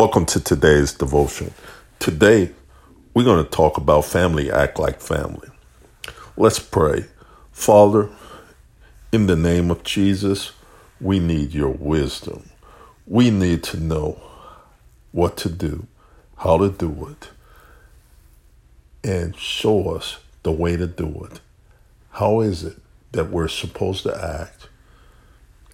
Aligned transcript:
Welcome 0.00 0.24
to 0.24 0.40
today's 0.40 0.94
devotion. 0.94 1.52
Today, 1.98 2.52
we're 3.12 3.22
going 3.22 3.44
to 3.44 3.50
talk 3.50 3.76
about 3.76 4.06
family 4.06 4.50
act 4.50 4.78
like 4.78 4.98
family. 4.98 5.50
Let's 6.38 6.58
pray. 6.58 7.04
Father, 7.52 8.08
in 9.12 9.26
the 9.26 9.36
name 9.36 9.70
of 9.70 9.84
Jesus, 9.84 10.52
we 11.02 11.18
need 11.18 11.52
your 11.52 11.68
wisdom. 11.68 12.48
We 13.06 13.30
need 13.30 13.62
to 13.64 13.78
know 13.78 14.18
what 15.12 15.36
to 15.36 15.50
do, 15.50 15.86
how 16.38 16.56
to 16.56 16.70
do 16.70 17.06
it, 17.10 17.28
and 19.04 19.36
show 19.36 19.90
us 19.90 20.16
the 20.44 20.52
way 20.52 20.78
to 20.78 20.86
do 20.86 21.28
it. 21.30 21.40
How 22.12 22.40
is 22.40 22.64
it 22.64 22.78
that 23.12 23.28
we're 23.28 23.48
supposed 23.48 24.04
to 24.04 24.16
act 24.16 24.70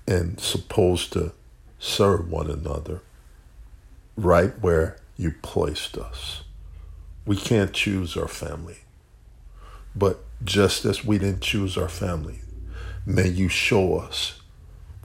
and 0.04 0.40
supposed 0.40 1.12
to 1.12 1.30
serve 1.79 2.29
one 2.29 2.50
another 2.50 3.02
right 4.17 4.53
where 4.61 4.96
you 5.17 5.35
placed 5.43 5.96
us? 5.96 6.43
We 7.25 7.36
can't 7.36 7.72
choose 7.72 8.17
our 8.17 8.29
family. 8.29 8.79
But 9.95 10.23
just 10.45 10.85
as 10.85 11.04
we 11.04 11.18
didn't 11.18 11.43
choose 11.43 11.77
our 11.77 11.89
family, 11.89 12.40
may 13.04 13.29
you 13.29 13.49
show 13.49 13.96
us 13.96 14.40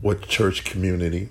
what 0.02 0.28
church 0.28 0.64
community, 0.64 1.30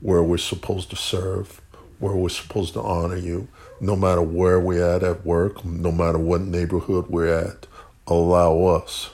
where 0.00 0.22
we're 0.22 0.36
supposed 0.38 0.90
to 0.90 0.96
serve, 0.96 1.60
where 1.98 2.16
we're 2.16 2.28
supposed 2.28 2.74
to 2.74 2.80
honor 2.80 3.16
you, 3.16 3.48
no 3.80 3.96
matter 3.96 4.22
where 4.22 4.58
we're 4.58 4.84
at 4.84 5.02
at 5.02 5.24
work, 5.24 5.64
no 5.64 5.92
matter 5.92 6.18
what 6.18 6.40
neighborhood 6.40 7.06
we're 7.08 7.32
at. 7.32 7.66
Allow 8.06 8.58
us 8.64 9.10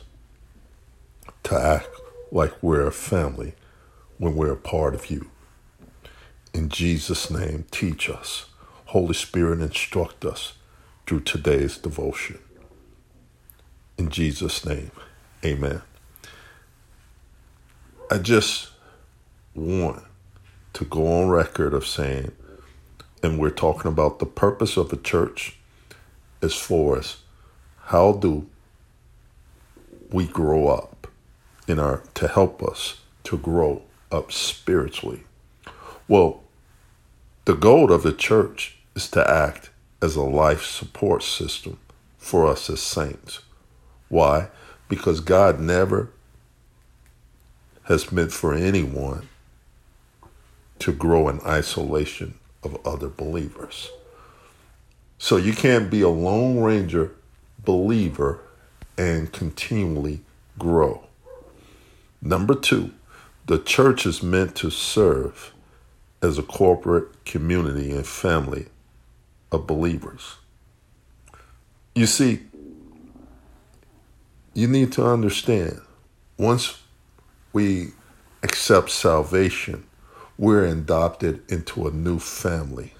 to 1.44 1.54
act 1.54 1.88
like 2.32 2.62
we're 2.62 2.86
a 2.86 2.92
family 2.92 3.54
when 4.16 4.34
we're 4.34 4.52
a 4.52 4.56
part 4.56 4.94
of 4.94 5.10
you. 5.10 5.30
In 6.58 6.70
Jesus' 6.70 7.30
name, 7.30 7.66
teach 7.70 8.10
us. 8.10 8.46
Holy 8.86 9.14
Spirit, 9.14 9.60
instruct 9.60 10.24
us 10.24 10.54
through 11.06 11.20
today's 11.20 11.78
devotion. 11.78 12.40
In 13.96 14.08
Jesus' 14.10 14.66
name, 14.66 14.90
amen. 15.44 15.82
I 18.10 18.18
just 18.18 18.70
want 19.54 20.02
to 20.72 20.84
go 20.84 21.06
on 21.06 21.28
record 21.28 21.74
of 21.74 21.86
saying, 21.86 22.32
and 23.22 23.38
we're 23.38 23.50
talking 23.50 23.92
about 23.92 24.18
the 24.18 24.26
purpose 24.26 24.76
of 24.76 24.92
a 24.92 24.96
church 24.96 25.56
as 26.42 26.54
far 26.54 26.98
as 26.98 27.18
how 27.82 28.14
do 28.14 28.48
we 30.10 30.26
grow 30.26 30.66
up 30.66 31.06
in 31.68 31.78
our 31.78 32.02
to 32.14 32.26
help 32.26 32.64
us 32.64 33.00
to 33.22 33.38
grow 33.38 33.82
up 34.10 34.32
spiritually. 34.32 35.22
Well, 36.08 36.42
the 37.48 37.54
goal 37.54 37.90
of 37.90 38.02
the 38.02 38.12
church 38.12 38.76
is 38.94 39.08
to 39.08 39.26
act 39.26 39.70
as 40.02 40.16
a 40.16 40.22
life 40.22 40.66
support 40.66 41.22
system 41.22 41.78
for 42.18 42.46
us 42.46 42.68
as 42.68 42.82
saints. 42.82 43.40
Why? 44.10 44.48
Because 44.90 45.20
God 45.20 45.58
never 45.58 46.10
has 47.84 48.12
meant 48.12 48.32
for 48.32 48.52
anyone 48.52 49.30
to 50.80 50.92
grow 50.92 51.26
in 51.30 51.40
isolation 51.40 52.34
of 52.62 52.86
other 52.86 53.08
believers. 53.08 53.88
So 55.16 55.38
you 55.38 55.54
can't 55.54 55.90
be 55.90 56.02
a 56.02 56.10
Lone 56.10 56.60
Ranger 56.60 57.14
believer 57.64 58.40
and 58.98 59.32
continually 59.32 60.20
grow. 60.58 61.04
Number 62.20 62.54
two, 62.54 62.90
the 63.46 63.58
church 63.58 64.04
is 64.04 64.22
meant 64.22 64.54
to 64.56 64.68
serve 64.68 65.54
as 66.22 66.38
a 66.38 66.42
corporate 66.42 67.24
community 67.24 67.90
and 67.90 68.06
family 68.06 68.66
of 69.52 69.66
believers. 69.66 70.36
You 71.94 72.06
see, 72.06 72.40
you 74.54 74.68
need 74.68 74.92
to 74.92 75.06
understand 75.06 75.80
once 76.36 76.82
we 77.52 77.88
accept 78.42 78.90
salvation, 78.90 79.84
we're 80.36 80.64
adopted 80.64 81.42
into 81.50 81.86
a 81.86 81.90
new 81.90 82.18
family 82.18 82.92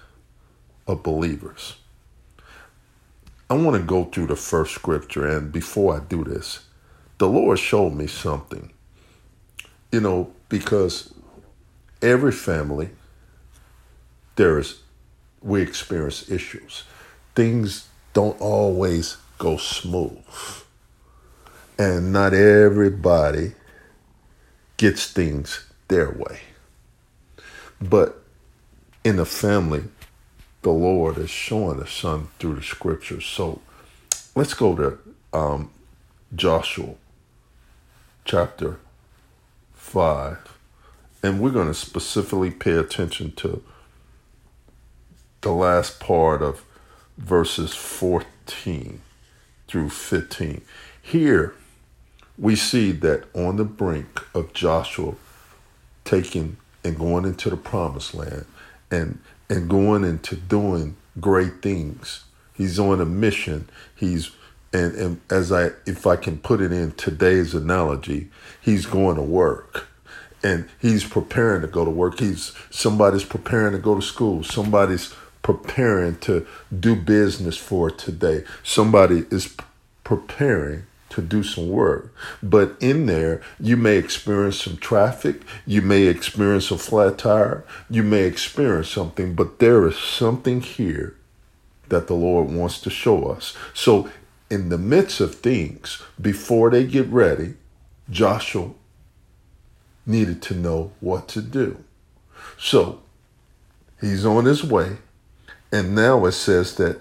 of 0.87 1.03
believers. 1.03 1.77
I 3.49 3.55
want 3.55 3.77
to 3.77 3.83
go 3.83 4.05
through 4.05 4.27
the 4.27 4.35
first 4.35 4.75
scripture, 4.75 5.25
and 5.25 5.51
before 5.51 5.95
I 5.95 5.99
do 5.99 6.23
this, 6.23 6.65
the 7.17 7.27
Lord 7.27 7.57
showed 7.57 7.93
me 7.93 8.07
something. 8.07 8.71
You 9.91 10.01
know, 10.01 10.33
because 10.49 11.13
every 12.01 12.31
family, 12.31 12.89
there 14.39 14.57
is, 14.57 14.79
we 15.41 15.61
experience 15.61 16.31
issues. 16.31 16.85
Things 17.35 17.89
don't 18.13 18.39
always 18.39 19.17
go 19.37 19.57
smooth 19.57 20.23
and 21.77 22.13
not 22.13 22.33
everybody 22.33 23.51
gets 24.77 25.11
things 25.11 25.65
their 25.89 26.09
way. 26.09 26.39
But 27.81 28.23
in 29.03 29.17
the 29.17 29.25
family, 29.25 29.83
the 30.61 30.71
Lord 30.71 31.17
is 31.17 31.29
showing 31.29 31.81
us 31.81 31.91
Son 31.91 32.29
through 32.39 32.55
the 32.55 32.63
scriptures. 32.63 33.25
So 33.25 33.61
let's 34.35 34.53
go 34.53 34.73
to 34.77 34.97
um, 35.37 35.69
Joshua 36.33 36.95
chapter 38.23 38.79
5. 39.73 40.57
And 41.23 41.41
we're 41.41 41.51
going 41.51 41.67
to 41.67 41.73
specifically 41.73 42.51
pay 42.51 42.77
attention 42.77 43.33
to 43.33 43.61
the 45.41 45.51
last 45.51 45.99
part 45.99 46.41
of 46.41 46.63
verses 47.17 47.73
14 47.75 49.01
through 49.67 49.89
15. 49.89 50.61
Here, 51.01 51.53
we 52.37 52.55
see 52.55 52.91
that 52.91 53.25
on 53.33 53.57
the 53.57 53.65
brink 53.65 54.21
of 54.33 54.53
Joshua 54.53 55.15
taking 56.05 56.57
and 56.83 56.97
going 56.97 57.25
into 57.25 57.49
the 57.49 57.57
promised 57.57 58.15
land 58.15 58.45
and 58.89 59.19
and 59.49 59.69
going 59.69 60.03
into 60.03 60.35
doing 60.35 60.95
great 61.19 61.61
things. 61.61 62.23
He's 62.53 62.79
on 62.79 63.01
a 63.01 63.05
mission. 63.05 63.67
He's 63.95 64.31
and, 64.71 64.93
and 64.95 65.21
as 65.29 65.51
I 65.51 65.71
if 65.85 66.07
I 66.07 66.15
can 66.15 66.37
put 66.37 66.61
it 66.61 66.71
in 66.71 66.91
today's 66.93 67.53
analogy, 67.53 68.29
he's 68.61 68.85
going 68.85 69.15
to 69.15 69.21
work. 69.21 69.87
And 70.41 70.69
he's 70.79 71.03
preparing 71.03 71.61
to 71.61 71.67
go 71.67 71.83
to 71.83 71.91
work. 71.91 72.19
He's 72.19 72.53
somebody's 72.69 73.25
preparing 73.25 73.73
to 73.73 73.79
go 73.79 73.95
to 73.95 74.01
school. 74.01 74.43
Somebody's 74.43 75.13
preparing 75.49 76.15
to 76.15 76.45
do 76.79 76.95
business 76.95 77.57
for 77.57 77.89
today. 77.89 78.43
Somebody 78.61 79.25
is 79.31 79.57
preparing 80.03 80.83
to 81.09 81.23
do 81.23 81.41
some 81.41 81.69
work. 81.69 82.13
But 82.43 82.77
in 82.79 83.07
there, 83.07 83.41
you 83.59 83.75
may 83.75 83.97
experience 83.97 84.61
some 84.61 84.77
traffic, 84.77 85.41
you 85.65 85.81
may 85.81 86.03
experience 86.03 86.69
a 86.69 86.77
flat 86.77 87.17
tire, 87.17 87.65
you 87.89 88.03
may 88.03 88.25
experience 88.25 88.89
something, 88.89 89.33
but 89.33 89.57
there 89.57 89.87
is 89.87 89.97
something 89.97 90.61
here 90.61 91.15
that 91.87 92.05
the 92.05 92.13
Lord 92.13 92.51
wants 92.51 92.79
to 92.81 92.91
show 92.91 93.25
us. 93.25 93.57
So, 93.73 94.07
in 94.51 94.69
the 94.69 94.77
midst 94.77 95.19
of 95.19 95.33
things, 95.33 95.99
before 96.21 96.69
they 96.69 96.85
get 96.85 97.07
ready, 97.07 97.55
Joshua 98.11 98.69
needed 100.05 100.43
to 100.43 100.53
know 100.53 100.91
what 100.99 101.27
to 101.29 101.41
do. 101.41 101.83
So, 102.55 103.01
he's 103.99 104.27
on 104.27 104.45
his 104.45 104.63
way, 104.63 104.97
and 105.71 105.95
now 105.95 106.25
it 106.25 106.31
says 106.31 106.75
that 106.75 106.99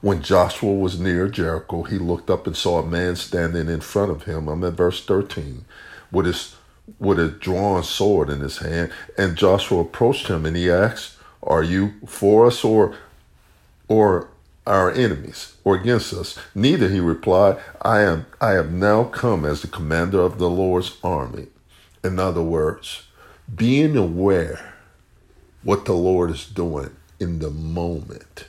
when 0.00 0.22
Joshua 0.22 0.72
was 0.72 1.00
near 1.00 1.28
Jericho, 1.28 1.82
he 1.82 1.98
looked 1.98 2.30
up 2.30 2.46
and 2.46 2.56
saw 2.56 2.78
a 2.78 2.86
man 2.86 3.16
standing 3.16 3.68
in 3.68 3.80
front 3.80 4.10
of 4.10 4.24
him. 4.24 4.48
I'm 4.48 4.62
at 4.64 4.74
verse 4.74 5.04
13, 5.04 5.64
with 6.12 6.26
his 6.26 6.54
with 6.98 7.18
a 7.18 7.28
drawn 7.28 7.82
sword 7.82 8.30
in 8.30 8.40
his 8.40 8.58
hand. 8.58 8.90
And 9.16 9.36
Joshua 9.36 9.80
approached 9.80 10.28
him 10.28 10.46
and 10.46 10.56
he 10.56 10.70
asked, 10.70 11.16
Are 11.42 11.62
you 11.62 11.94
for 12.06 12.46
us 12.46 12.64
or 12.64 12.96
or 13.88 14.28
our 14.66 14.90
enemies 14.90 15.56
or 15.64 15.76
against 15.76 16.12
us? 16.12 16.38
Neither, 16.54 16.88
he 16.88 17.00
replied, 17.00 17.58
I 17.82 18.02
am 18.02 18.26
I 18.40 18.52
have 18.52 18.72
now 18.72 19.04
come 19.04 19.44
as 19.44 19.62
the 19.62 19.68
commander 19.68 20.20
of 20.20 20.38
the 20.38 20.50
Lord's 20.50 20.96
army. 21.02 21.48
In 22.04 22.18
other 22.18 22.42
words, 22.42 23.02
being 23.54 23.96
aware 23.96 24.74
what 25.62 25.84
the 25.84 25.94
Lord 25.94 26.30
is 26.30 26.46
doing 26.46 26.94
in 27.20 27.38
the 27.38 27.50
moment 27.50 28.48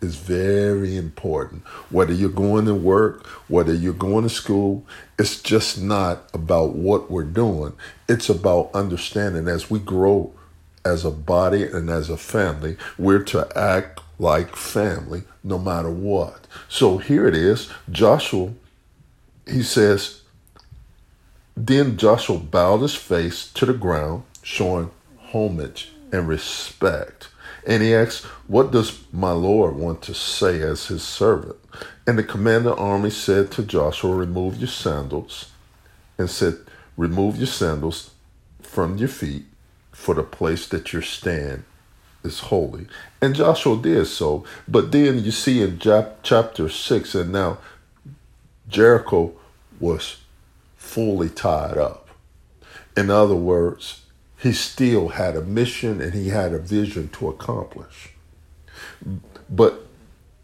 is 0.00 0.16
very 0.16 0.96
important. 0.96 1.62
Whether 1.90 2.12
you're 2.12 2.30
going 2.30 2.64
to 2.66 2.74
work, 2.74 3.26
whether 3.48 3.74
you're 3.74 3.92
going 3.92 4.24
to 4.24 4.30
school, 4.30 4.84
it's 5.18 5.40
just 5.40 5.80
not 5.80 6.28
about 6.32 6.74
what 6.74 7.10
we're 7.10 7.24
doing. 7.24 7.74
It's 8.08 8.28
about 8.28 8.70
understanding 8.74 9.48
as 9.48 9.70
we 9.70 9.78
grow 9.78 10.32
as 10.84 11.04
a 11.04 11.10
body 11.10 11.64
and 11.64 11.90
as 11.90 12.08
a 12.08 12.16
family, 12.16 12.76
we're 12.98 13.22
to 13.24 13.46
act 13.56 14.00
like 14.18 14.56
family 14.56 15.22
no 15.42 15.58
matter 15.58 15.90
what. 15.90 16.46
So 16.68 16.98
here 16.98 17.26
it 17.26 17.34
is 17.34 17.70
Joshua, 17.90 18.52
he 19.46 19.62
says, 19.62 20.22
Then 21.56 21.96
Joshua 21.96 22.38
bowed 22.38 22.80
his 22.80 22.94
face 22.94 23.50
to 23.52 23.66
the 23.66 23.74
ground, 23.74 24.24
showing 24.42 24.90
homage 25.32 25.90
and 26.12 26.26
respect. 26.28 27.28
And 27.66 27.82
he 27.82 27.94
asked, 27.94 28.24
What 28.46 28.70
does 28.72 29.00
my 29.12 29.32
Lord 29.32 29.76
want 29.76 30.02
to 30.02 30.14
say 30.14 30.62
as 30.62 30.86
his 30.86 31.02
servant? 31.02 31.56
And 32.06 32.18
the 32.18 32.24
commander 32.24 32.70
of 32.70 32.76
the 32.76 32.82
army 32.82 33.10
said 33.10 33.50
to 33.52 33.62
Joshua, 33.62 34.14
Remove 34.14 34.58
your 34.58 34.68
sandals, 34.68 35.50
and 36.18 36.30
said, 36.30 36.58
Remove 36.96 37.36
your 37.36 37.46
sandals 37.46 38.10
from 38.62 38.96
your 38.96 39.08
feet, 39.08 39.44
for 39.92 40.14
the 40.14 40.22
place 40.22 40.66
that 40.68 40.92
you 40.92 41.00
stand 41.02 41.64
is 42.22 42.40
holy. 42.40 42.86
And 43.20 43.34
Joshua 43.34 43.76
did 43.80 44.06
so. 44.06 44.44
But 44.68 44.92
then 44.92 45.24
you 45.24 45.30
see 45.30 45.62
in 45.62 45.78
chapter 45.78 46.68
6, 46.68 47.14
and 47.14 47.32
now 47.32 47.58
Jericho 48.68 49.32
was 49.78 50.18
fully 50.76 51.28
tied 51.28 51.78
up. 51.78 52.08
In 52.96 53.10
other 53.10 53.34
words, 53.34 54.02
he 54.40 54.52
still 54.52 55.08
had 55.08 55.36
a 55.36 55.42
mission 55.42 56.00
and 56.00 56.14
he 56.14 56.28
had 56.30 56.52
a 56.52 56.58
vision 56.58 57.08
to 57.08 57.28
accomplish. 57.28 58.14
But 59.48 59.86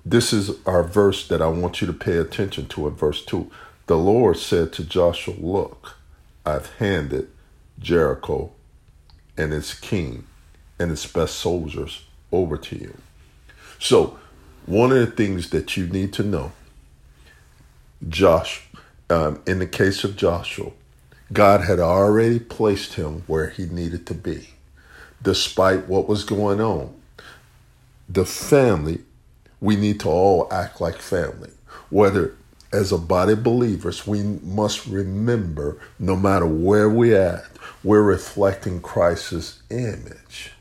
this 0.05 0.33
is 0.33 0.51
our 0.67 0.83
verse 0.83 1.27
that 1.29 1.41
I 1.41 1.49
want 1.49 1.81
you 1.81 1.87
to 1.87 1.93
pay 1.93 2.19
attention 2.19 2.67
to 2.69 2.87
in 2.89 2.95
verse 2.95 3.25
2. 3.25 3.51
The 3.87 3.97
Lord 3.97 4.37
said 4.37 4.73
to 4.75 4.85
Joshua, 4.85 5.35
Look, 5.39 5.97
I've 6.45 6.75
handed 6.75 7.29
Jericho 7.79 8.53
and 9.37 9.55
its 9.55 9.73
king 9.73 10.27
and 10.79 10.93
its 10.93 11.07
best 11.07 11.37
soldiers 11.37 12.05
over 12.31 12.59
to 12.59 12.77
you. 12.77 12.97
So, 13.79 14.19
one 14.67 14.93
of 14.93 14.99
the 14.99 15.07
things 15.07 15.51
that 15.51 15.77
you 15.77 15.87
need 15.87 16.13
to 16.15 16.23
know, 16.23 16.53
Josh, 18.09 18.67
um, 19.09 19.41
in 19.47 19.59
the 19.59 19.67
case 19.67 20.05
of 20.05 20.17
Joshua, 20.17 20.73
God 21.33 21.63
had 21.63 21.81
already 21.81 22.39
placed 22.39 22.95
him 22.95 23.25
where 23.27 23.49
he 23.49 23.67
needed 23.67 24.07
to 24.07 24.15
be, 24.15 24.51
despite 25.23 25.89
what 25.89 26.09
was 26.09 26.25
going 26.25 26.61
on. 26.61 26.95
The 28.09 28.25
family, 28.25 29.01
we 29.61 29.77
need 29.77 30.01
to 30.01 30.09
all 30.09 30.49
act 30.53 30.81
like 30.81 30.99
family. 30.99 31.51
Whether 31.91 32.37
as 32.73 32.93
a 32.93 32.99
body 32.99 33.33
of 33.33 33.43
believers, 33.43 34.07
we 34.07 34.23
must 34.23 34.87
remember 34.87 35.79
no 35.99 36.15
matter 36.15 36.47
where 36.47 36.89
we're 36.89 37.21
at, 37.21 37.45
we're 37.83 38.03
reflecting 38.03 38.81
Christ's 38.81 39.63
image 39.71 40.53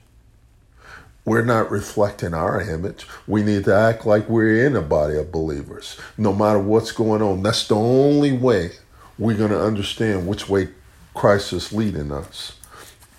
we're 1.25 1.43
not 1.43 1.71
reflecting 1.71 2.33
our 2.35 2.61
image. 2.61 3.07
We 3.27 3.43
need 3.43 3.65
to 3.65 3.75
act 3.75 4.05
like 4.05 4.29
we're 4.29 4.65
in 4.67 4.75
a 4.75 4.81
body 4.81 5.17
of 5.17 5.31
believers, 5.31 5.99
no 6.17 6.31
matter 6.31 6.59
what's 6.59 6.91
going 6.91 7.23
on. 7.23 7.41
That's 7.41 7.67
the 7.67 7.75
only 7.75 8.37
way 8.37 8.71
we're 9.17 9.37
going 9.37 9.51
to 9.51 9.61
understand 9.61 10.27
which 10.27 10.49
way 10.49 10.69
Christ 11.13 11.53
is 11.53 11.71
leading 11.71 12.11
us. 12.11 12.59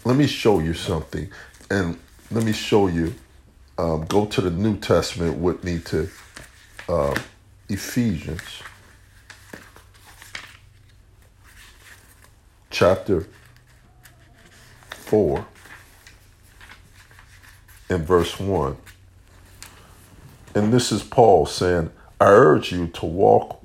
Let 0.04 0.16
me 0.16 0.26
show 0.26 0.60
you 0.60 0.74
something, 0.74 1.30
and 1.70 1.98
let 2.30 2.44
me 2.44 2.52
show 2.52 2.88
you. 2.88 3.14
Um, 3.78 4.06
go 4.06 4.24
to 4.24 4.40
the 4.40 4.50
New 4.50 4.78
Testament 4.78 5.36
with 5.36 5.62
me 5.62 5.80
to 5.80 6.08
uh, 6.88 7.14
Ephesians 7.68 8.62
chapter 12.70 13.26
4 14.90 15.46
and 17.90 18.06
verse 18.06 18.38
1. 18.38 18.76
And 20.54 20.72
this 20.72 20.90
is 20.90 21.02
Paul 21.02 21.46
saying, 21.46 21.90
I 22.20 22.26
urge 22.26 22.72
you 22.72 22.86
to 22.88 23.06
walk 23.06 23.62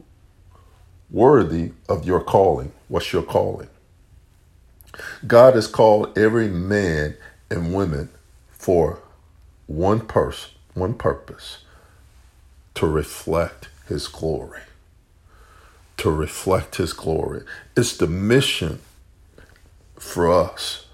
worthy 1.12 1.74
of 1.90 2.06
your 2.06 2.22
calling. 2.22 2.72
What's 2.88 3.14
your 3.14 3.24
calling? 3.24 3.70
God 5.28 5.56
has 5.56 5.68
called 5.68 6.18
every 6.18 6.48
man 6.48 7.16
and 7.50 7.74
woman 7.74 8.10
for 8.52 9.00
one 9.68 10.02
person, 10.02 10.52
one 10.74 10.94
purpose 10.96 11.60
to 12.76 12.88
reflect 12.88 13.70
his 13.88 14.08
glory. 14.08 14.62
To 15.98 16.12
reflect 16.12 16.78
his 16.78 16.94
glory. 16.94 17.44
It's 17.78 17.98
the 17.98 18.08
mission 18.08 18.80
for 19.98 20.32
us 20.32 20.88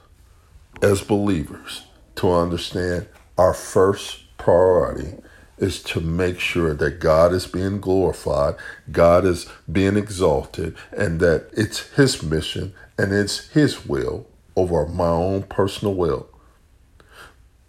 as 0.81 1.01
believers 1.01 1.83
to 2.15 2.31
understand 2.31 3.07
our 3.37 3.53
first 3.53 4.23
priority 4.37 5.15
is 5.57 5.81
to 5.81 6.01
make 6.01 6.39
sure 6.39 6.73
that 6.73 6.99
God 6.99 7.33
is 7.33 7.47
being 7.47 7.81
glorified, 7.81 8.55
God 8.91 9.25
is 9.25 9.47
being 9.71 9.97
exalted, 9.97 10.75
and 10.95 11.19
that 11.19 11.49
it's 11.53 11.89
His 11.93 12.21
mission 12.21 12.73
and 12.97 13.11
it's 13.11 13.49
His 13.49 13.85
will 13.85 14.27
over 14.55 14.85
my 14.87 15.07
own 15.07 15.43
personal 15.43 15.93
will. 15.93 16.27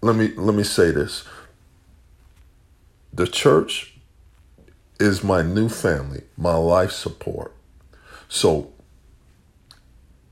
Let 0.00 0.17
me 0.17 0.29
let 0.37 0.55
me 0.55 0.62
say 0.62 0.90
this. 0.90 1.25
The 3.12 3.26
church 3.26 3.94
is 5.00 5.25
my 5.25 5.43
new 5.43 5.69
family, 5.69 6.23
my 6.37 6.55
life 6.55 6.93
support. 6.93 7.52
So 8.29 8.73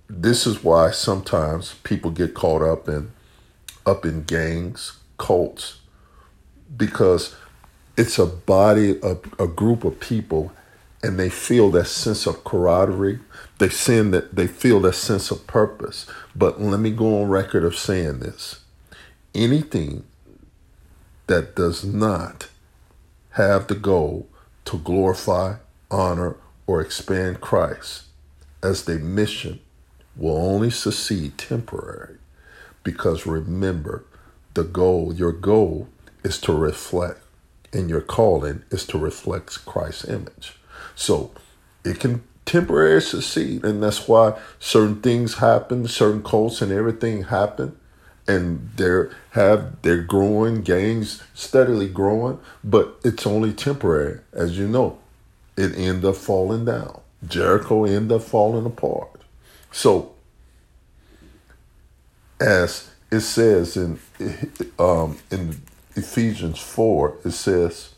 this 0.08 0.47
is 0.47 0.62
why 0.62 0.91
sometimes 0.91 1.75
people 1.82 2.11
get 2.11 2.35
caught 2.35 2.62
up 2.62 2.88
in 2.88 3.12
up 3.85 4.05
in 4.05 4.25
gangs, 4.25 4.99
cults 5.19 5.81
because 6.76 7.35
it's 7.96 8.19
a 8.19 8.26
body, 8.26 8.98
a, 9.02 9.16
a 9.38 9.46
group 9.46 9.84
of 9.84 10.00
people, 10.00 10.52
and 11.02 11.19
they 11.19 11.31
feel 11.31 11.70
that 11.70 11.87
sense 11.87 12.26
of 12.26 12.44
camaraderie. 12.44 13.20
They 13.58 13.69
send 13.69 14.12
that 14.12 14.34
they 14.34 14.46
feel 14.46 14.81
that 14.81 14.94
sense 14.94 15.31
of 15.31 15.46
purpose. 15.46 16.06
But 16.34 16.60
let 16.60 16.81
me 16.81 16.90
go 16.90 17.22
on 17.22 17.28
record 17.28 17.64
of 17.64 17.76
saying 17.76 18.20
this: 18.20 18.60
anything 19.34 20.04
that 21.26 21.56
does 21.56 21.84
not 21.84 22.48
have 23.31 23.66
the 23.66 23.75
goal 23.75 24.28
to 24.66 24.78
glorify, 24.78 25.56
honor, 25.90 26.37
or 26.66 26.81
expand 26.81 27.40
Christ 27.40 28.04
as 28.62 28.84
their 28.84 28.98
mission 28.98 29.60
will 30.16 30.37
only 30.37 30.70
succeed 30.70 31.38
temporary. 31.38 32.16
Because 32.82 33.26
remember, 33.26 34.04
the 34.54 34.64
goal, 34.64 35.12
your 35.14 35.32
goal 35.32 35.88
is 36.25 36.40
to 36.43 36.52
reflect, 36.52 37.20
and 37.72 37.90
your 37.90 38.00
calling 38.00 38.62
is 38.70 38.86
to 38.88 38.98
reflect 38.98 39.64
Christ's 39.64 40.08
image. 40.08 40.54
So 40.94 41.32
it 41.84 42.00
can 42.00 42.22
temporarily 42.44 43.00
succeed, 43.00 43.64
and 43.64 43.82
that's 43.82 44.08
why 44.08 44.38
certain 44.58 45.00
things 45.02 45.34
happen, 45.34 45.86
certain 45.88 46.22
cults 46.22 46.62
and 46.62 46.72
everything 46.72 47.24
happen, 47.24 47.76
and 48.28 48.70
they're 48.76 49.10
have 49.30 49.82
they're 49.82 50.02
growing, 50.02 50.62
gangs 50.62 51.22
steadily 51.34 51.88
growing, 51.88 52.38
but 52.64 52.98
it's 53.05 53.26
only 53.26 53.52
temporary, 53.52 54.20
as 54.32 54.58
you 54.58 54.67
know. 54.69 54.98
It 55.56 55.76
end 55.76 56.05
up 56.05 56.17
falling 56.17 56.64
down. 56.67 57.00
Jericho 57.26 57.84
end 57.84 58.12
up 58.12 58.22
falling 58.22 58.67
apart. 58.67 59.22
So 59.72 60.12
as 62.41 62.91
it 63.10 63.20
says 63.20 63.76
in 63.76 63.98
um, 64.79 65.19
in 65.31 65.60
Ephesians 65.96 66.60
four, 66.60 67.17
it 67.24 67.32
says, 67.32 67.91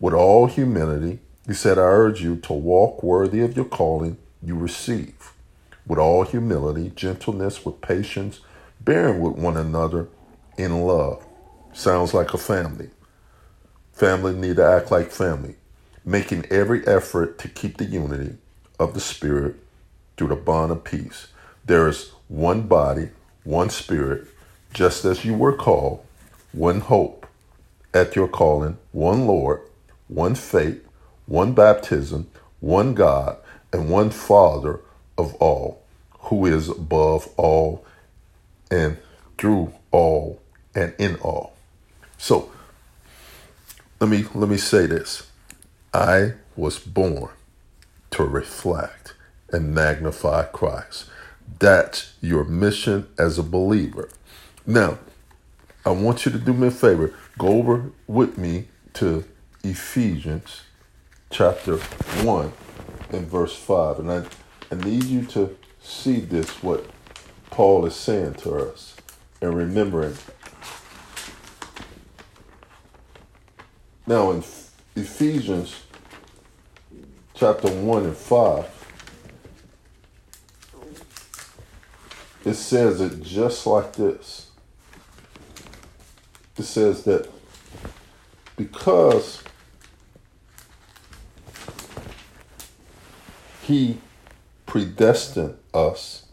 "With 0.00 0.14
all 0.14 0.46
humility, 0.46 1.20
he 1.46 1.54
said, 1.54 1.78
I 1.78 1.82
urge 1.82 2.22
you 2.22 2.36
to 2.36 2.52
walk 2.52 3.02
worthy 3.02 3.42
of 3.42 3.54
your 3.54 3.66
calling 3.66 4.16
you 4.42 4.56
receive, 4.56 5.32
with 5.86 5.98
all 5.98 6.24
humility, 6.24 6.90
gentleness, 6.96 7.64
with 7.64 7.80
patience, 7.80 8.40
bearing 8.80 9.20
with 9.20 9.36
one 9.36 9.56
another 9.56 10.08
in 10.56 10.82
love." 10.82 11.24
Sounds 11.72 12.14
like 12.14 12.34
a 12.34 12.38
family. 12.38 12.90
Family 13.92 14.34
need 14.34 14.56
to 14.56 14.64
act 14.66 14.90
like 14.90 15.10
family, 15.10 15.56
making 16.04 16.46
every 16.50 16.86
effort 16.86 17.38
to 17.38 17.48
keep 17.48 17.76
the 17.76 17.84
unity 17.84 18.38
of 18.78 18.94
the 18.94 19.00
Spirit 19.00 19.56
through 20.16 20.28
the 20.28 20.36
bond 20.36 20.72
of 20.72 20.84
peace. 20.84 21.28
There 21.66 21.86
is 21.86 22.12
one 22.28 22.62
body 22.62 23.10
one 23.44 23.70
spirit, 23.70 24.26
just 24.72 25.04
as 25.04 25.24
you 25.24 25.34
were 25.34 25.52
called, 25.52 26.04
one 26.52 26.80
hope 26.80 27.26
at 27.94 28.16
your 28.16 28.28
calling, 28.28 28.78
one 28.92 29.26
Lord, 29.26 29.60
one 30.08 30.34
faith, 30.34 30.84
one 31.26 31.52
baptism, 31.52 32.28
one 32.60 32.94
God, 32.94 33.36
and 33.72 33.90
one 33.90 34.10
Father 34.10 34.80
of 35.16 35.34
all, 35.36 35.82
who 36.22 36.46
is 36.46 36.68
above 36.68 37.28
all 37.36 37.84
and 38.70 38.98
through 39.38 39.72
all 39.90 40.40
and 40.74 40.94
in 40.98 41.16
all. 41.16 41.54
So 42.18 42.50
let 44.00 44.10
me 44.10 44.24
let 44.34 44.48
me 44.48 44.56
say 44.56 44.86
this. 44.86 45.28
I 45.92 46.34
was 46.56 46.78
born 46.78 47.30
to 48.12 48.24
reflect 48.24 49.14
and 49.50 49.74
magnify 49.74 50.44
Christ. 50.44 51.06
That's 51.58 52.14
your 52.20 52.44
mission 52.44 53.08
as 53.18 53.38
a 53.38 53.42
believer. 53.42 54.08
Now, 54.66 54.98
I 55.84 55.90
want 55.90 56.26
you 56.26 56.32
to 56.32 56.38
do 56.38 56.52
me 56.52 56.68
a 56.68 56.70
favor. 56.70 57.14
Go 57.38 57.48
over 57.48 57.92
with 58.06 58.36
me 58.36 58.68
to 58.94 59.24
Ephesians 59.64 60.62
chapter 61.30 61.76
1 61.76 62.52
and 63.12 63.26
verse 63.26 63.56
5. 63.56 64.00
And 64.00 64.10
I, 64.10 64.24
I 64.70 64.74
need 64.74 65.04
you 65.04 65.24
to 65.26 65.56
see 65.80 66.20
this, 66.20 66.62
what 66.62 66.86
Paul 67.50 67.86
is 67.86 67.96
saying 67.96 68.34
to 68.34 68.56
us, 68.56 68.94
and 69.40 69.54
remembering 69.54 70.16
Now 74.10 74.32
in 74.32 74.42
Ephesians 74.96 75.84
chapter 77.34 77.68
1 77.68 78.04
and 78.06 78.16
5, 78.16 78.86
it 82.44 82.54
says 82.54 83.00
it 83.00 83.22
just 83.22 83.68
like 83.68 83.92
this. 83.92 84.49
It 86.60 86.64
says 86.64 87.04
that 87.04 87.26
because 88.54 89.42
he 93.62 93.96
predestined 94.66 95.56
us 95.72 96.26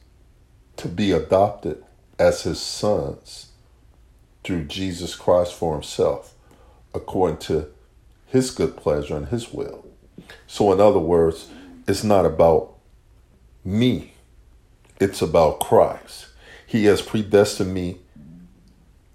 to 0.75 0.89
be 0.89 1.13
adopted 1.13 1.81
as 2.19 2.43
his 2.43 2.59
sons 2.59 3.53
through 4.43 4.65
Jesus 4.65 5.15
Christ 5.15 5.53
for 5.53 5.71
himself, 5.75 6.33
according 6.93 7.37
to 7.37 7.67
his 8.25 8.51
good 8.51 8.75
pleasure 8.75 9.15
and 9.15 9.29
his 9.29 9.53
will. 9.53 9.85
So, 10.45 10.73
in 10.73 10.81
other 10.81 10.99
words, 10.99 11.47
it's 11.87 12.03
not 12.03 12.25
about 12.25 12.73
me, 13.63 14.11
it's 14.99 15.21
about 15.21 15.61
Christ. 15.61 16.27
He 16.65 16.83
has 16.83 17.01
predestined 17.01 17.73
me 17.73 17.99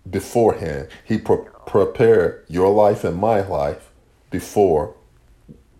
beforehand. 0.09 0.88
He 1.04 1.18
pre- 1.18 1.47
prepared 1.66 2.44
your 2.49 2.73
life 2.73 3.04
and 3.04 3.16
my 3.16 3.40
life 3.40 3.90
before 4.30 4.94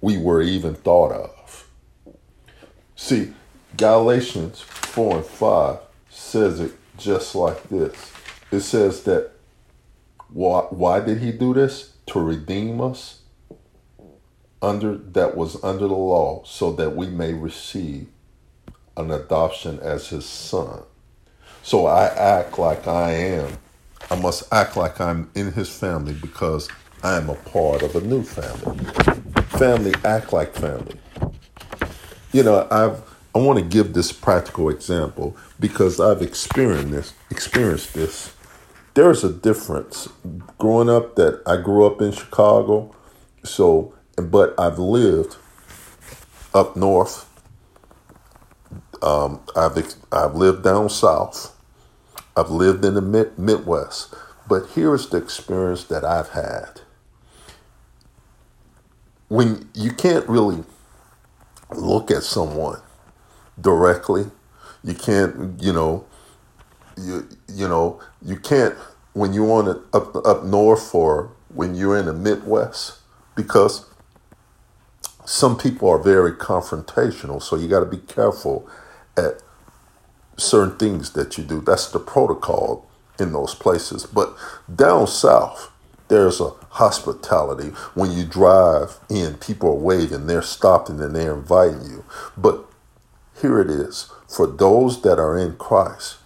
we 0.00 0.16
were 0.18 0.42
even 0.42 0.74
thought 0.74 1.12
of. 1.12 1.68
See, 2.96 3.32
Galatians 3.76 4.60
4 4.60 5.16
and 5.16 5.26
5 5.26 5.78
says 6.10 6.60
it 6.60 6.72
just 6.98 7.34
like 7.34 7.68
this. 7.68 8.12
It 8.50 8.60
says 8.60 9.04
that 9.04 9.32
why, 10.28 10.60
why 10.70 11.00
did 11.00 11.18
he 11.18 11.32
do 11.32 11.54
this? 11.54 11.94
To 12.06 12.20
redeem 12.20 12.80
us 12.80 13.20
under 14.60 14.96
that 14.96 15.36
was 15.36 15.62
under 15.64 15.88
the 15.88 15.94
law 15.94 16.42
so 16.44 16.72
that 16.72 16.94
we 16.94 17.06
may 17.06 17.32
receive 17.32 18.06
an 18.96 19.10
adoption 19.10 19.78
as 19.80 20.08
his 20.08 20.24
son. 20.24 20.82
So 21.62 21.86
I 21.86 22.06
act 22.06 22.58
like 22.58 22.86
I 22.86 23.12
am. 23.12 23.58
I 24.12 24.21
must 24.21 24.52
act 24.52 24.76
like 24.76 25.00
I'm 25.00 25.31
in 25.35 25.52
his 25.52 25.71
family 25.71 26.12
because 26.12 26.69
I 27.02 27.16
am 27.16 27.31
a 27.31 27.35
part 27.35 27.81
of 27.81 27.97
a 27.97 28.02
new 28.02 28.23
family. 28.23 28.85
Family 29.57 29.95
act 30.04 30.35
like 30.35 30.54
family. 30.54 31.00
You 32.31 32.42
know, 32.42 32.69
I've 32.71 33.02
I 33.35 33.38
want 33.38 33.59
to 33.59 33.64
give 33.64 33.95
this 33.95 34.12
practical 34.12 34.69
example 34.69 35.35
because 35.59 35.99
I've 35.99 36.21
experienced 36.21 36.90
this 36.90 37.14
experienced 37.31 37.95
this. 37.95 38.35
There's 38.92 39.25
a 39.25 39.33
difference. 39.33 40.11
Growing 40.59 40.90
up 40.90 41.16
that 41.16 41.40
I 41.47 41.57
grew 41.57 41.87
up 41.87 42.02
in 42.02 42.12
Chicago, 42.12 42.95
so 43.45 43.95
but 44.16 44.54
I've 44.61 44.78
lived 44.78 45.37
up 46.52 46.76
north. 46.76 47.26
Um, 49.00 49.40
I've 49.57 49.97
I've 50.12 50.35
lived 50.35 50.62
down 50.64 50.90
south. 50.90 51.51
I've 52.36 52.50
lived 52.50 52.84
in 52.84 52.94
the 52.94 53.02
mid, 53.02 53.38
Midwest. 53.38 54.14
But 54.48 54.70
here's 54.74 55.08
the 55.08 55.18
experience 55.18 55.84
that 55.84 56.04
I've 56.04 56.30
had. 56.30 56.80
When 59.28 59.68
you 59.74 59.92
can't 59.92 60.28
really 60.28 60.64
look 61.74 62.10
at 62.10 62.22
someone 62.22 62.80
directly, 63.60 64.26
you 64.84 64.94
can't, 64.94 65.62
you 65.62 65.72
know, 65.72 66.04
you 66.96 67.28
you 67.48 67.68
know, 67.68 68.00
you 68.20 68.36
can't 68.36 68.74
when 69.14 69.32
you're 69.32 69.50
on 69.50 69.68
it 69.68 69.78
up 69.92 70.14
up 70.26 70.44
north 70.44 70.94
or 70.94 71.32
when 71.48 71.74
you're 71.74 71.96
in 71.98 72.06
the 72.06 72.12
Midwest 72.12 72.98
because 73.34 73.86
some 75.24 75.56
people 75.56 75.88
are 75.88 75.98
very 75.98 76.32
confrontational, 76.32 77.40
so 77.42 77.56
you 77.56 77.68
got 77.68 77.80
to 77.80 77.86
be 77.86 77.98
careful 77.98 78.68
at 79.16 79.42
certain 80.42 80.76
things 80.78 81.12
that 81.12 81.38
you 81.38 81.44
do. 81.44 81.61
That's 81.61 81.90
the 81.90 82.00
protocol 82.00 82.88
in 83.18 83.32
those 83.32 83.54
places. 83.54 84.06
But 84.06 84.37
down 84.75 85.06
south, 85.06 85.70
there's 86.08 86.40
a 86.40 86.50
hospitality. 86.70 87.68
When 87.94 88.12
you 88.12 88.25
drive 88.25 88.99
in, 89.08 89.34
people 89.37 89.70
are 89.70 89.75
waving, 89.75 90.26
they're 90.26 90.42
stopping 90.42 91.00
and 91.00 91.16
they're 91.16 91.34
inviting 91.34 91.82
you. 91.84 92.04
But 92.37 92.64
here 93.40 93.61
it 93.61 93.70
is 93.70 94.11
for 94.28 94.46
those 94.46 95.02
that 95.02 95.18
are 95.18 95.38
in 95.38 95.56
Christ, 95.56 96.18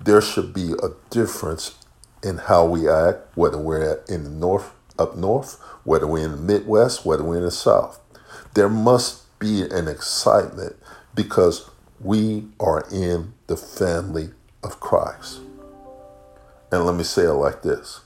there 0.00 0.22
should 0.22 0.54
be 0.54 0.72
a 0.72 0.90
difference 1.10 1.76
in 2.22 2.38
how 2.38 2.66
we 2.66 2.88
act, 2.88 3.36
whether 3.36 3.58
we're 3.58 4.02
in 4.08 4.24
the 4.24 4.30
north, 4.30 4.72
up 4.98 5.16
north, 5.16 5.60
whether 5.84 6.06
we're 6.06 6.24
in 6.24 6.32
the 6.32 6.36
Midwest, 6.36 7.06
whether 7.06 7.24
we're 7.24 7.38
in 7.38 7.44
the 7.44 7.50
South 7.50 8.00
there 8.54 8.68
must 8.68 9.38
be 9.38 9.62
an 9.62 9.88
excitement 9.88 10.76
because 11.14 11.69
we 12.00 12.46
are 12.58 12.84
in 12.90 13.34
the 13.46 13.56
family 13.56 14.30
of 14.62 14.80
Christ. 14.80 15.40
And 16.72 16.84
let 16.84 16.94
me 16.94 17.04
say 17.04 17.22
it 17.22 17.32
like 17.32 17.62
this. 17.62 18.00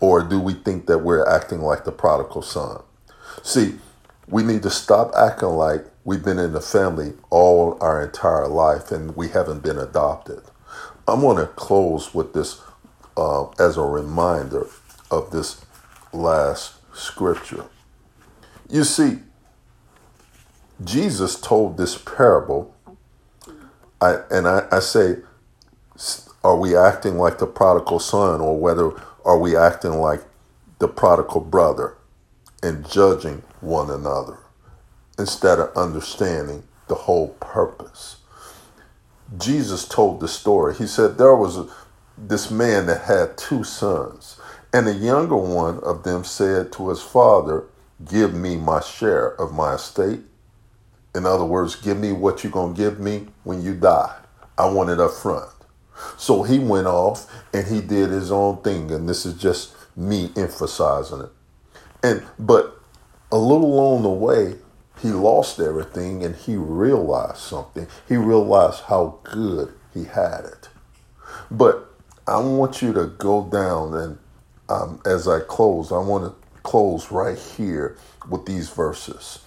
Or 0.00 0.22
do 0.22 0.40
we 0.40 0.54
think 0.54 0.86
that 0.86 0.98
we're 0.98 1.26
acting 1.26 1.60
like 1.60 1.84
the 1.84 1.92
prodigal 1.92 2.42
son? 2.42 2.82
See, 3.42 3.76
we 4.26 4.42
need 4.42 4.62
to 4.62 4.70
stop 4.70 5.12
acting 5.14 5.48
like 5.50 5.84
we've 6.04 6.24
been 6.24 6.38
in 6.38 6.52
the 6.52 6.60
family 6.60 7.12
all 7.28 7.76
our 7.80 8.02
entire 8.02 8.48
life 8.48 8.90
and 8.90 9.14
we 9.14 9.28
haven't 9.28 9.62
been 9.62 9.78
adopted. 9.78 10.40
I'm 11.06 11.20
going 11.20 11.36
to 11.36 11.46
close 11.46 12.14
with 12.14 12.32
this 12.32 12.60
uh, 13.16 13.48
as 13.58 13.76
a 13.76 13.82
reminder 13.82 14.66
of 15.10 15.30
this 15.30 15.64
last 16.12 16.74
scripture. 16.94 17.66
You 18.68 18.84
see, 18.84 19.18
Jesus 20.82 21.38
told 21.38 21.76
this 21.76 21.98
parable, 21.98 22.74
I, 24.02 24.18
and 24.30 24.48
I, 24.48 24.66
I 24.72 24.80
say, 24.80 25.18
are 26.44 26.56
we 26.56 26.76
acting 26.76 27.18
like 27.18 27.38
the 27.38 27.46
prodigal 27.46 28.00
son, 28.00 28.40
or 28.40 28.58
whether 28.58 28.92
are 29.24 29.38
we 29.38 29.56
acting 29.56 29.94
like 29.94 30.22
the 30.80 30.88
prodigal 30.88 31.42
brother 31.42 31.96
and 32.62 32.88
judging 32.90 33.42
one 33.60 33.90
another 33.90 34.38
instead 35.18 35.58
of 35.60 35.76
understanding 35.76 36.64
the 36.88 36.96
whole 36.96 37.30
purpose? 37.40 38.18
Jesus 39.38 39.88
told 39.88 40.20
the 40.20 40.28
story. 40.28 40.74
He 40.74 40.86
said 40.86 41.18
there 41.18 41.36
was 41.36 41.58
a, 41.58 41.68
this 42.18 42.50
man 42.50 42.86
that 42.86 43.02
had 43.02 43.38
two 43.38 43.64
sons, 43.64 44.40
and 44.72 44.86
the 44.86 44.94
younger 44.94 45.36
one 45.36 45.80
of 45.80 46.04
them 46.04 46.24
said 46.24 46.72
to 46.74 46.90
his 46.90 47.02
father, 47.02 47.64
Give 48.04 48.34
me 48.34 48.56
my 48.56 48.80
share 48.80 49.40
of 49.40 49.52
my 49.54 49.74
estate. 49.74 50.20
In 51.14 51.26
other 51.26 51.44
words, 51.44 51.74
give 51.74 51.98
me 51.98 52.12
what 52.12 52.44
you're 52.44 52.52
going 52.52 52.74
to 52.74 52.80
give 52.80 53.00
me 53.00 53.26
when 53.42 53.62
you 53.62 53.74
die. 53.74 54.14
I 54.56 54.68
want 54.68 54.90
it 54.90 55.00
up 55.00 55.12
front. 55.12 55.50
So 56.16 56.42
he 56.42 56.58
went 56.58 56.86
off 56.86 57.30
and 57.52 57.66
he 57.66 57.80
did 57.80 58.10
his 58.10 58.30
own 58.30 58.62
thing. 58.62 58.90
And 58.90 59.08
this 59.08 59.26
is 59.26 59.34
just 59.34 59.74
me 59.96 60.30
emphasizing 60.36 61.22
it. 61.22 61.30
And, 62.02 62.22
but 62.38 62.80
a 63.32 63.38
little 63.38 63.74
along 63.74 64.02
the 64.02 64.08
way, 64.08 64.56
he 65.00 65.08
lost 65.08 65.58
everything 65.58 66.22
and 66.24 66.36
he 66.36 66.56
realized 66.56 67.38
something. 67.38 67.86
He 68.08 68.16
realized 68.16 68.82
how 68.84 69.18
good 69.24 69.72
he 69.92 70.04
had 70.04 70.44
it. 70.44 70.68
But 71.50 71.90
I 72.26 72.38
want 72.38 72.82
you 72.82 72.92
to 72.92 73.06
go 73.06 73.44
down 73.44 73.94
and 73.94 74.18
um, 74.68 75.02
as 75.04 75.26
I 75.26 75.40
close, 75.40 75.90
I 75.90 75.98
want 75.98 76.24
to 76.24 76.60
close 76.62 77.10
right 77.10 77.38
here 77.38 77.96
with 78.28 78.46
these 78.46 78.70
verses 78.70 79.40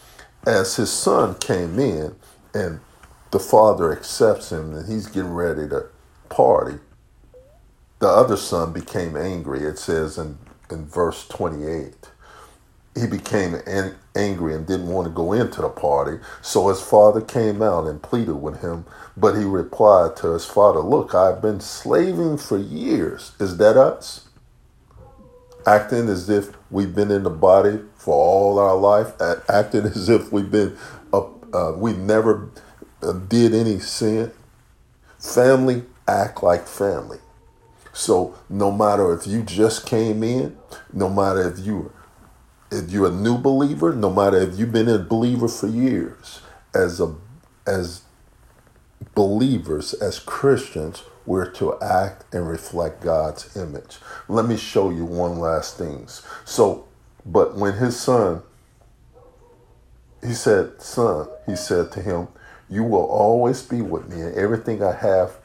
as 0.48 0.78
his 0.78 0.92
son 0.92 1.36
came 1.36 1.80
in 1.80 2.16
and 2.54 2.80
the 3.32 3.40
father 3.40 3.92
accepts 3.92 4.52
him 4.52 4.74
and 4.76 4.88
he's 4.92 5.08
getting 5.08 5.34
ready 5.34 5.68
to 5.70 5.88
party, 6.30 6.80
the 8.00 8.08
other 8.10 8.38
son 8.38 8.74
became 8.74 9.18
angry. 9.18 9.62
It 9.62 9.80
says 9.80 10.18
in, 10.18 10.38
in 10.72 10.86
verse 10.88 11.28
28. 11.30 12.10
He 12.96 13.08
became 13.08 13.56
an, 13.56 13.96
angry 14.16 14.56
and 14.56 14.68
didn't 14.68 14.88
want 14.88 15.08
to 15.08 15.14
go 15.14 15.34
into 15.34 15.62
the 15.62 15.70
party. 15.70 16.20
So 16.42 16.70
his 16.70 16.82
father 16.82 17.22
came 17.22 17.62
out 17.62 17.88
and 17.88 18.02
pleaded 18.04 18.36
with 18.36 18.62
him. 18.62 18.86
But 19.18 19.38
he 19.38 19.46
replied 19.46 20.18
to 20.18 20.30
his 20.34 20.46
father, 20.46 20.80
Look, 20.82 21.16
I've 21.16 21.42
been 21.42 21.62
slaving 21.62 22.38
for 22.38 22.58
years. 22.60 23.34
Is 23.40 23.58
that 23.58 23.78
us? 23.78 24.28
Acting 25.66 26.10
as 26.10 26.30
if 26.30 26.52
we've 26.72 26.94
been 26.94 27.12
in 27.12 27.24
the 27.24 27.30
body 27.30 27.80
for 27.96 28.14
all 28.14 28.60
our 28.60 28.76
life, 28.76 29.14
acting 29.50 29.82
as 29.86 30.10
if 30.10 30.32
we've 30.32 30.52
been, 30.52 30.78
uh, 31.12 31.24
uh, 31.54 31.74
we 31.76 31.94
never 31.94 32.50
uh, 33.02 33.14
did 33.14 33.54
any 33.54 33.80
sin. 33.80 34.32
Family 35.20 35.84
act 36.08 36.44
like 36.44 36.68
family. 36.68 37.20
So 37.94 38.36
no 38.50 38.72
matter 38.72 39.14
if 39.14 39.28
you 39.28 39.44
just 39.44 39.86
came 39.86 40.24
in, 40.24 40.58
no 40.92 41.10
matter 41.10 41.48
if 41.48 41.60
you 41.60 41.92
if 42.72 42.90
you're 42.90 43.08
a 43.08 43.12
new 43.12 43.38
believer, 43.38 43.94
no 43.94 44.12
matter 44.12 44.38
if 44.38 44.58
you've 44.58 44.72
been 44.72 44.90
a 44.90 44.98
believer 44.98 45.48
for 45.48 45.68
years, 45.68 46.42
as 46.74 47.00
a 47.00 47.16
as 47.68 48.02
believers, 49.14 49.94
as 49.94 50.20
Christians, 50.20 51.04
we're 51.26 51.50
to 51.52 51.80
act 51.82 52.26
and 52.34 52.48
reflect 52.48 53.02
God's 53.02 53.56
image. 53.56 53.98
Let 54.28 54.46
me 54.46 54.58
show 54.58 54.90
you 54.90 55.06
one 55.06 55.40
last 55.40 55.78
thing. 55.78 56.08
So 56.46 56.86
But 57.26 57.56
when 57.56 57.74
his 57.76 58.00
son, 58.00 58.44
he 60.24 60.34
said, 60.34 60.82
Son, 60.82 61.28
he 61.46 61.56
said 61.56 61.92
to 61.94 62.02
him, 62.02 62.28
You 62.70 62.84
will 62.84 63.06
always 63.06 63.64
be 63.64 63.82
with 63.82 64.10
me, 64.10 64.22
and 64.22 64.36
everything 64.36 64.84
I 64.84 64.94
have 64.94 65.38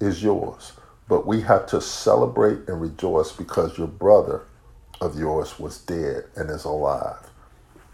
is 0.00 0.22
yours. 0.22 0.72
But 1.08 1.26
we 1.26 1.42
have 1.42 1.66
to 1.68 1.80
celebrate 1.80 2.68
and 2.68 2.80
rejoice 2.80 3.32
because 3.32 3.78
your 3.78 3.88
brother 3.88 4.42
of 5.00 5.18
yours 5.18 5.58
was 5.58 5.78
dead 5.78 6.24
and 6.36 6.50
is 6.50 6.64
alive. 6.64 7.30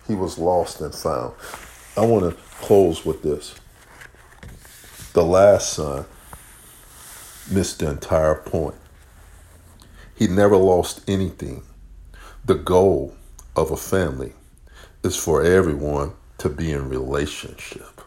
He 0.06 0.14
was 0.14 0.38
lost 0.38 0.80
and 0.80 0.94
found. 0.94 1.34
I 1.96 2.04
want 2.04 2.30
to 2.30 2.42
close 2.60 3.04
with 3.04 3.22
this. 3.22 3.54
The 5.12 5.24
last 5.24 5.74
son 5.74 6.06
missed 7.50 7.80
the 7.80 7.90
entire 7.90 8.34
point. 8.34 8.76
He 10.14 10.26
never 10.26 10.56
lost 10.56 11.08
anything. 11.08 11.62
The 12.44 12.54
goal 12.54 13.14
of 13.56 13.70
a 13.70 13.76
family 13.76 14.32
is 15.02 15.16
for 15.16 15.42
everyone 15.42 16.12
to 16.38 16.48
be 16.48 16.72
in 16.72 16.88
relationship 16.88 18.00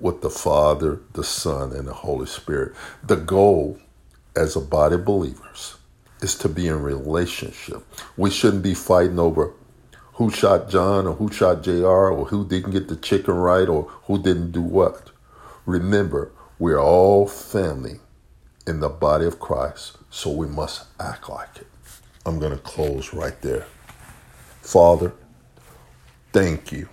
with 0.00 0.22
the 0.22 0.30
Father, 0.30 1.00
the 1.12 1.24
Son, 1.24 1.72
and 1.72 1.86
the 1.86 1.94
Holy 1.94 2.26
Spirit. 2.26 2.74
The 3.02 3.16
goal 3.16 3.78
as 4.36 4.56
a 4.56 4.60
body 4.60 4.94
of 4.94 5.04
believers 5.04 5.76
is 6.22 6.34
to 6.36 6.48
be 6.48 6.66
in 6.68 6.82
relationship. 6.82 7.84
We 8.16 8.30
shouldn't 8.30 8.62
be 8.62 8.74
fighting 8.74 9.18
over 9.18 9.52
who 10.14 10.30
shot 10.30 10.68
John 10.68 11.06
or 11.06 11.14
who 11.14 11.32
shot 11.32 11.62
JR 11.62 11.86
or 11.86 12.26
who 12.26 12.46
didn't 12.46 12.72
get 12.72 12.88
the 12.88 12.96
chicken 12.96 13.34
right 13.34 13.68
or 13.68 13.84
who 14.04 14.22
didn't 14.22 14.52
do 14.52 14.62
what. 14.62 15.10
Remember, 15.66 16.30
we're 16.58 16.80
all 16.80 17.26
family 17.26 18.00
in 18.70 18.78
the 18.78 18.88
body 18.88 19.26
of 19.26 19.40
Christ, 19.40 19.98
so 20.10 20.30
we 20.30 20.46
must 20.46 20.84
act 21.00 21.28
like 21.28 21.56
it. 21.56 21.66
I'm 22.24 22.38
going 22.38 22.52
to 22.52 22.58
close 22.58 23.12
right 23.12 23.38
there. 23.42 23.66
Father, 24.62 25.12
thank 26.32 26.70
you. 26.70 26.88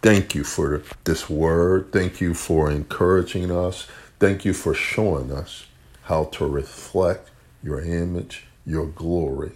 Thank 0.00 0.36
you 0.36 0.44
for 0.44 0.84
this 1.02 1.28
word. 1.28 1.92
Thank 1.92 2.20
you 2.20 2.34
for 2.34 2.70
encouraging 2.70 3.50
us. 3.50 3.88
Thank 4.20 4.44
you 4.44 4.52
for 4.52 4.74
showing 4.74 5.32
us 5.32 5.66
how 6.02 6.26
to 6.26 6.46
reflect 6.46 7.30
your 7.64 7.80
image, 7.80 8.46
your 8.64 8.86
glory, 8.86 9.52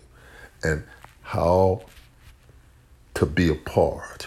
and 0.64 0.82
how 1.22 1.82
to 3.14 3.24
be 3.24 3.48
a 3.48 3.54
part 3.54 4.26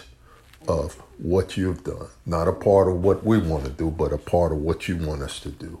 of 0.66 0.94
what 1.18 1.58
you've 1.58 1.84
done. 1.84 2.08
Not 2.24 2.48
a 2.48 2.52
part 2.52 2.88
of 2.88 3.04
what 3.04 3.24
we 3.24 3.36
want 3.36 3.64
to 3.64 3.70
do, 3.70 3.90
but 3.90 4.10
a 4.10 4.18
part 4.18 4.52
of 4.52 4.58
what 4.58 4.88
you 4.88 4.96
want 4.96 5.20
us 5.20 5.38
to 5.40 5.50
do. 5.50 5.80